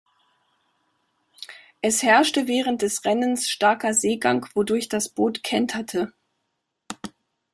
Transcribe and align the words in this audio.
Es 1.83 2.01
herrschte 2.01 2.47
während 2.47 2.81
des 2.81 3.05
Rennens 3.05 3.47
starker 3.47 3.93
Seegang, 3.93 4.47
wodurch 4.55 4.89
das 4.89 5.09
Boot 5.09 5.43
kenterte. 5.43 6.11